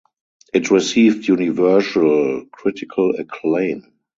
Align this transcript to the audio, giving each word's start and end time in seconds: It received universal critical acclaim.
It 0.51 0.71
received 0.71 1.27
universal 1.27 2.47
critical 2.51 3.13
acclaim. 3.19 3.83